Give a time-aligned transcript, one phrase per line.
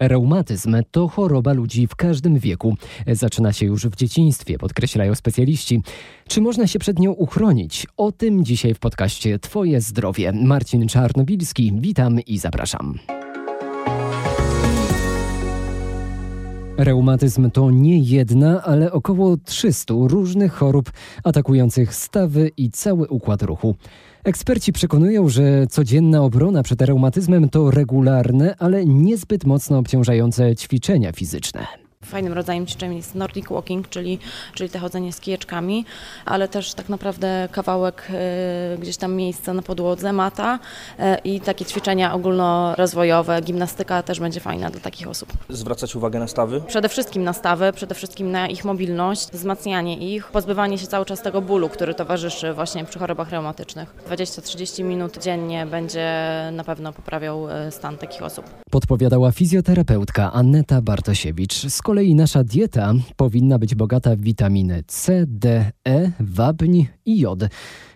[0.00, 2.76] Reumatyzm to choroba ludzi w każdym wieku.
[3.06, 5.82] Zaczyna się już w dzieciństwie, podkreślają specjaliści.
[6.28, 7.86] Czy można się przed nią uchronić?
[7.96, 10.32] O tym dzisiaj w podcaście Twoje zdrowie.
[10.32, 12.98] Marcin Czarnobilski, witam i zapraszam.
[16.78, 20.92] Reumatyzm to nie jedna, ale około 300 różnych chorób
[21.24, 23.74] atakujących stawy i cały układ ruchu.
[24.24, 31.83] Eksperci przekonują, że codzienna obrona przed reumatyzmem to regularne, ale niezbyt mocno obciążające ćwiczenia fizyczne.
[32.04, 34.18] Fajnym rodzajem ćwiczeń jest Nordic Walking, czyli,
[34.54, 35.84] czyli te chodzenie z kijeczkami,
[36.24, 38.08] ale też tak naprawdę kawałek
[38.74, 40.58] y, gdzieś tam miejsca na podłodze, mata
[40.98, 45.28] y, i takie ćwiczenia ogólnorozwojowe, gimnastyka też będzie fajna dla takich osób.
[45.48, 46.62] Zwracać uwagę na stawy?
[46.66, 51.22] Przede wszystkim na stawy, przede wszystkim na ich mobilność, wzmacnianie ich, pozbywanie się cały czas
[51.22, 53.94] tego bólu, który towarzyszy właśnie przy chorobach reumatycznych.
[54.10, 56.08] 20-30 minut dziennie będzie
[56.52, 58.44] na pewno poprawiał y, stan takich osób.
[58.70, 61.54] Podpowiadała fizjoterapeutka Anneta Bartosiewicz.
[61.54, 67.40] Z kolei nasza dieta powinna być bogata w witaminy C, D, E, wapń i jod,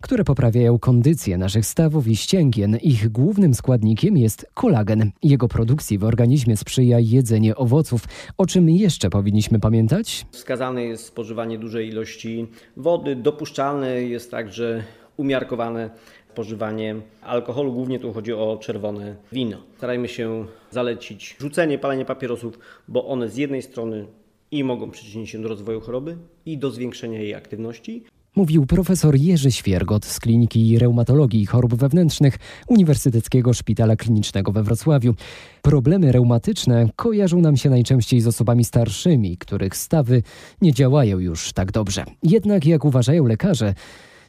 [0.00, 2.76] które poprawiają kondycję naszych stawów i ścięgien.
[2.82, 5.10] Ich głównym składnikiem jest kolagen.
[5.22, 8.04] Jego produkcji w organizmie sprzyja jedzenie owoców.
[8.38, 10.26] O czym jeszcze powinniśmy pamiętać?
[10.30, 13.16] Wskazane jest spożywanie dużej ilości wody.
[13.16, 14.82] Dopuszczalne jest także
[15.16, 15.90] umiarkowane
[16.36, 17.72] spożywanie alkoholu.
[17.72, 19.58] Głównie tu chodzi o czerwone wino.
[19.76, 24.06] Starajmy się zalecić rzucenie, palenie papierosów, bo one z jednej strony
[24.50, 28.04] i mogą przyczynić się do rozwoju choroby i do zwiększenia jej aktywności,
[28.36, 35.14] Mówił profesor Jerzy Świergot z Kliniki Reumatologii i Chorób Wewnętrznych Uniwersyteckiego Szpitala Klinicznego we Wrocławiu.
[35.62, 40.22] Problemy reumatyczne kojarzą nam się najczęściej z osobami starszymi, których stawy
[40.62, 42.04] nie działają już tak dobrze.
[42.22, 43.74] Jednak, jak uważają lekarze,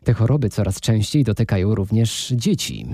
[0.07, 2.85] te choroby coraz częściej dotykają również dzieci.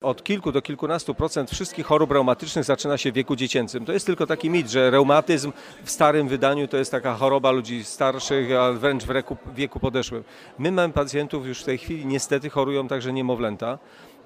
[0.00, 3.84] Od kilku do kilkunastu procent wszystkich chorób reumatycznych zaczyna się w wieku dziecięcym.
[3.84, 5.52] To jest tylko taki mit, że reumatyzm
[5.84, 10.24] w starym wydaniu to jest taka choroba ludzi starszych, a wręcz w wieku, podeszłym.
[10.58, 13.78] My mamy pacjentów już w tej chwili, niestety chorują także niemowlęta.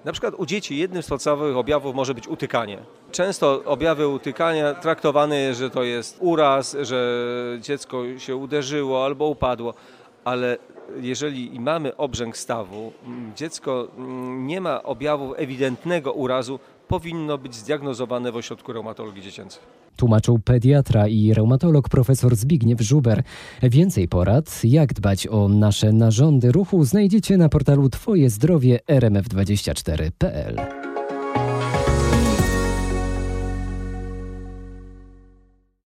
[0.05, 2.79] Na przykład u dzieci jednym z podstawowych objawów może być utykanie.
[3.13, 7.25] Często objawy utykania traktowane jest, że to jest uraz, że
[7.61, 9.75] dziecko się uderzyło albo upadło,
[10.25, 10.59] ale
[11.01, 12.93] jeżeli mamy obrzęk stawu,
[13.37, 13.89] dziecko
[14.39, 16.59] nie ma objawów ewidentnego urazu,
[16.89, 19.63] powinno być zdiagnozowane w ośrodku reumatologii dziecięcej.
[19.97, 23.23] Tłumaczył pediatra i reumatolog profesor Zbigniew Żuber.
[23.63, 30.86] Więcej porad, jak dbać o nasze narządy ruchu znajdziecie na portalu twojezdrowie rmf24.pl.